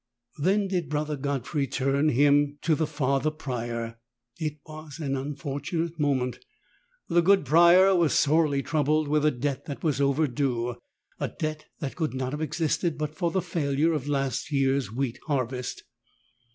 [0.39, 3.99] Then did Brother Godfrey turn him to the Father Prior.
[4.39, 6.39] It was an unfortunate moment.
[7.07, 10.75] The good Prior was sorely troubled with a debt that was overdue—
[11.19, 15.19] a debt that could not have existed but for the failure of last year's wheat
[15.27, 15.83] harvest.